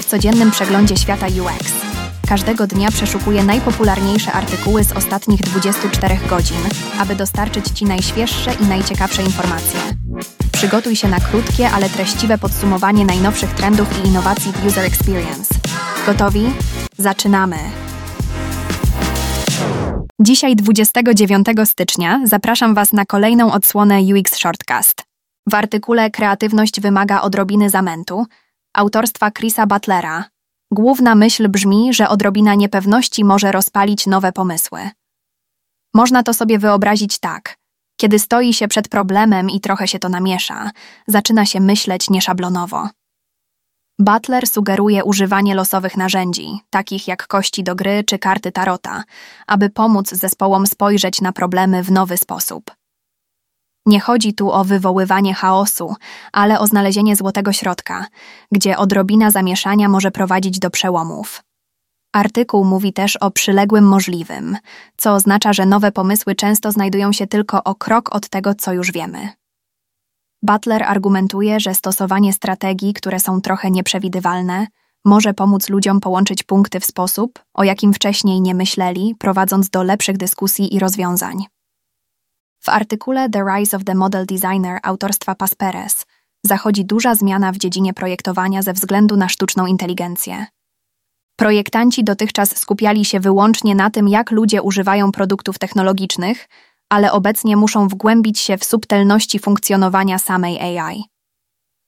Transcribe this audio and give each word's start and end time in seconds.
W 0.00 0.04
codziennym 0.04 0.50
przeglądzie 0.50 0.96
świata 0.96 1.26
UX. 1.26 1.72
Każdego 2.28 2.66
dnia 2.66 2.90
przeszukuję 2.90 3.44
najpopularniejsze 3.44 4.32
artykuły 4.32 4.84
z 4.84 4.92
ostatnich 4.92 5.40
24 5.40 6.18
godzin, 6.28 6.56
aby 6.98 7.14
dostarczyć 7.14 7.68
Ci 7.68 7.84
najświeższe 7.84 8.54
i 8.54 8.66
najciekawsze 8.66 9.22
informacje. 9.22 9.80
Przygotuj 10.52 10.96
się 10.96 11.08
na 11.08 11.20
krótkie, 11.20 11.70
ale 11.70 11.88
treściwe 11.88 12.38
podsumowanie 12.38 13.04
najnowszych 13.04 13.50
trendów 13.50 14.04
i 14.04 14.08
innowacji 14.08 14.52
w 14.52 14.66
User 14.66 14.84
Experience. 14.84 15.54
Gotowi? 16.06 16.52
Zaczynamy! 16.98 17.56
Dzisiaj, 20.20 20.56
29 20.56 21.46
stycznia, 21.64 22.20
zapraszam 22.24 22.74
Was 22.74 22.92
na 22.92 23.04
kolejną 23.04 23.52
odsłonę 23.52 24.00
UX 24.00 24.36
Shortcast. 24.36 25.02
W 25.46 25.54
artykule 25.54 26.10
Kreatywność 26.10 26.80
wymaga 26.80 27.20
odrobiny 27.20 27.70
zamętu, 27.70 28.26
autorstwa 28.74 29.30
Chrisa 29.30 29.66
Butlera, 29.66 30.24
główna 30.72 31.14
myśl 31.14 31.48
brzmi, 31.48 31.94
że 31.94 32.08
odrobina 32.08 32.54
niepewności 32.54 33.24
może 33.24 33.52
rozpalić 33.52 34.06
nowe 34.06 34.32
pomysły. 34.32 34.90
Można 35.94 36.22
to 36.22 36.34
sobie 36.34 36.58
wyobrazić 36.58 37.18
tak. 37.18 37.56
Kiedy 38.00 38.18
stoi 38.18 38.54
się 38.54 38.68
przed 38.68 38.88
problemem 38.88 39.50
i 39.50 39.60
trochę 39.60 39.88
się 39.88 39.98
to 39.98 40.08
namiesza, 40.08 40.70
zaczyna 41.06 41.46
się 41.46 41.60
myśleć 41.60 42.10
nieszablonowo. 42.10 42.88
Butler 43.98 44.46
sugeruje 44.46 45.04
używanie 45.04 45.54
losowych 45.54 45.96
narzędzi, 45.96 46.60
takich 46.70 47.08
jak 47.08 47.26
kości 47.26 47.64
do 47.64 47.74
gry 47.74 48.04
czy 48.06 48.18
karty 48.18 48.52
tarota, 48.52 49.04
aby 49.46 49.70
pomóc 49.70 50.10
zespołom 50.10 50.66
spojrzeć 50.66 51.20
na 51.20 51.32
problemy 51.32 51.82
w 51.82 51.90
nowy 51.90 52.16
sposób. 52.16 52.70
Nie 53.86 54.00
chodzi 54.00 54.34
tu 54.34 54.52
o 54.52 54.64
wywoływanie 54.64 55.34
chaosu, 55.34 55.94
ale 56.32 56.60
o 56.60 56.66
znalezienie 56.66 57.16
złotego 57.16 57.52
środka, 57.52 58.06
gdzie 58.52 58.78
odrobina 58.78 59.30
zamieszania 59.30 59.88
może 59.88 60.10
prowadzić 60.10 60.58
do 60.58 60.70
przełomów. 60.70 61.42
Artykuł 62.12 62.64
mówi 62.64 62.92
też 62.92 63.16
o 63.16 63.30
przyległym 63.30 63.84
możliwym, 63.84 64.56
co 64.96 65.14
oznacza, 65.14 65.52
że 65.52 65.66
nowe 65.66 65.92
pomysły 65.92 66.34
często 66.34 66.72
znajdują 66.72 67.12
się 67.12 67.26
tylko 67.26 67.64
o 67.64 67.74
krok 67.74 68.14
od 68.14 68.28
tego, 68.28 68.54
co 68.54 68.72
już 68.72 68.92
wiemy. 68.92 69.28
Butler 70.42 70.82
argumentuje, 70.82 71.60
że 71.60 71.74
stosowanie 71.74 72.32
strategii, 72.32 72.94
które 72.94 73.20
są 73.20 73.40
trochę 73.40 73.70
nieprzewidywalne, 73.70 74.66
może 75.04 75.34
pomóc 75.34 75.68
ludziom 75.68 76.00
połączyć 76.00 76.42
punkty 76.42 76.80
w 76.80 76.84
sposób, 76.84 77.44
o 77.54 77.64
jakim 77.64 77.94
wcześniej 77.94 78.40
nie 78.40 78.54
myśleli, 78.54 79.14
prowadząc 79.18 79.70
do 79.70 79.82
lepszych 79.82 80.16
dyskusji 80.16 80.74
i 80.74 80.78
rozwiązań. 80.78 81.44
W 82.64 82.68
artykule 82.68 83.30
The 83.30 83.44
Rise 83.44 83.76
of 83.76 83.84
the 83.84 83.94
Model 83.94 84.26
Designer 84.26 84.78
autorstwa 84.82 85.34
Pasperes 85.34 86.06
zachodzi 86.46 86.84
duża 86.84 87.14
zmiana 87.14 87.52
w 87.52 87.56
dziedzinie 87.56 87.94
projektowania 87.94 88.62
ze 88.62 88.72
względu 88.72 89.16
na 89.16 89.28
sztuczną 89.28 89.66
inteligencję. 89.66 90.46
Projektanci 91.36 92.04
dotychczas 92.04 92.56
skupiali 92.56 93.04
się 93.04 93.20
wyłącznie 93.20 93.74
na 93.74 93.90
tym, 93.90 94.08
jak 94.08 94.30
ludzie 94.30 94.62
używają 94.62 95.12
produktów 95.12 95.58
technologicznych, 95.58 96.48
ale 96.88 97.12
obecnie 97.12 97.56
muszą 97.56 97.88
wgłębić 97.88 98.38
się 98.38 98.58
w 98.58 98.64
subtelności 98.64 99.38
funkcjonowania 99.38 100.18
samej 100.18 100.60
AI. 100.60 101.04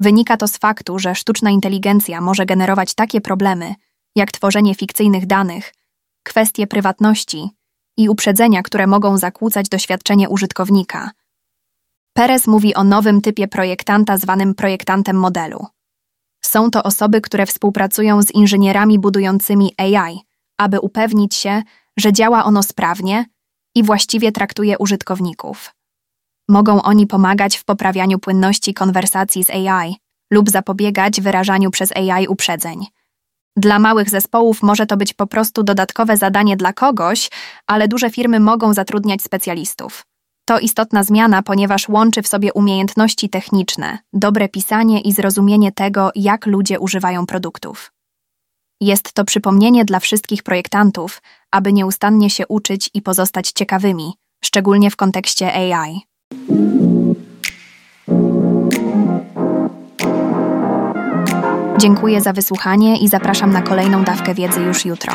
Wynika 0.00 0.36
to 0.36 0.48
z 0.48 0.58
faktu, 0.58 0.98
że 0.98 1.14
sztuczna 1.14 1.50
inteligencja 1.50 2.20
może 2.20 2.46
generować 2.46 2.94
takie 2.94 3.20
problemy, 3.20 3.74
jak 4.16 4.32
tworzenie 4.32 4.74
fikcyjnych 4.74 5.26
danych, 5.26 5.74
kwestie 6.22 6.66
prywatności 6.66 7.50
i 7.96 8.08
uprzedzenia, 8.08 8.62
które 8.62 8.86
mogą 8.86 9.18
zakłócać 9.18 9.68
doświadczenie 9.68 10.28
użytkownika. 10.28 11.10
Perez 12.12 12.46
mówi 12.46 12.74
o 12.74 12.84
nowym 12.84 13.20
typie 13.20 13.48
projektanta 13.48 14.18
zwanym 14.18 14.54
projektantem 14.54 15.16
modelu. 15.16 15.66
Są 16.44 16.70
to 16.70 16.82
osoby, 16.82 17.20
które 17.20 17.46
współpracują 17.46 18.22
z 18.22 18.34
inżynierami 18.34 18.98
budującymi 18.98 19.74
AI, 19.76 20.18
aby 20.58 20.80
upewnić 20.80 21.34
się, 21.34 21.62
że 21.96 22.12
działa 22.12 22.44
ono 22.44 22.62
sprawnie 22.62 23.24
i 23.74 23.82
właściwie 23.82 24.32
traktuje 24.32 24.78
użytkowników. 24.78 25.74
Mogą 26.48 26.82
oni 26.82 27.06
pomagać 27.06 27.56
w 27.56 27.64
poprawianiu 27.64 28.18
płynności 28.18 28.74
konwersacji 28.74 29.44
z 29.44 29.50
AI 29.50 29.96
lub 30.30 30.50
zapobiegać 30.50 31.20
wyrażaniu 31.20 31.70
przez 31.70 31.92
AI 31.96 32.28
uprzedzeń. 32.28 32.86
Dla 33.56 33.78
małych 33.78 34.10
zespołów 34.10 34.62
może 34.62 34.86
to 34.86 34.96
być 34.96 35.14
po 35.14 35.26
prostu 35.26 35.62
dodatkowe 35.62 36.16
zadanie 36.16 36.56
dla 36.56 36.72
kogoś, 36.72 37.30
ale 37.66 37.88
duże 37.88 38.10
firmy 38.10 38.40
mogą 38.40 38.74
zatrudniać 38.74 39.22
specjalistów. 39.22 40.06
To 40.44 40.58
istotna 40.58 41.04
zmiana, 41.04 41.42
ponieważ 41.42 41.88
łączy 41.88 42.22
w 42.22 42.28
sobie 42.28 42.52
umiejętności 42.52 43.28
techniczne, 43.28 43.98
dobre 44.12 44.48
pisanie 44.48 45.00
i 45.00 45.12
zrozumienie 45.12 45.72
tego, 45.72 46.10
jak 46.14 46.46
ludzie 46.46 46.80
używają 46.80 47.26
produktów. 47.26 47.92
Jest 48.80 49.12
to 49.12 49.24
przypomnienie 49.24 49.84
dla 49.84 50.00
wszystkich 50.00 50.42
projektantów, 50.42 51.22
aby 51.50 51.72
nieustannie 51.72 52.30
się 52.30 52.46
uczyć 52.46 52.90
i 52.94 53.02
pozostać 53.02 53.52
ciekawymi, 53.52 54.12
szczególnie 54.44 54.90
w 54.90 54.96
kontekście 54.96 55.54
AI. 55.54 56.00
Dziękuję 61.78 62.20
za 62.20 62.32
wysłuchanie 62.32 62.98
i 62.98 63.08
zapraszam 63.08 63.52
na 63.52 63.62
kolejną 63.62 64.04
dawkę 64.04 64.34
wiedzy 64.34 64.60
już 64.60 64.84
jutro. 64.84 65.12